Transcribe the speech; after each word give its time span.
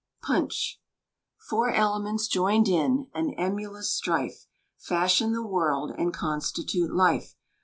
PUNCH. 0.23 0.79
Four 1.47 1.69
elements, 1.69 2.27
joined 2.27 2.67
in 2.67 3.11
An 3.13 3.35
emulous 3.37 3.93
strife, 3.93 4.47
Fashion 4.79 5.31
the 5.31 5.45
world, 5.45 5.91
and 5.95 6.11
Constitute 6.11 6.91
life. 6.91 7.35